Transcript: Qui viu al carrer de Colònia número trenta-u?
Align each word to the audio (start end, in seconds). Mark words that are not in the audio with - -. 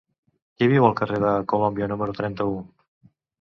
Qui 0.61 0.69
viu 0.71 0.87
al 0.87 0.95
carrer 0.99 1.19
de 1.23 1.33
Colònia 1.53 1.91
número 1.93 2.17
trenta-u? 2.21 2.57